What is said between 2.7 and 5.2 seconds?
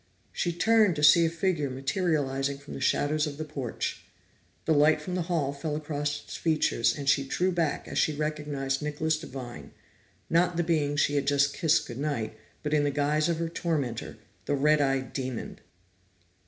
the shadows of the porch. The light from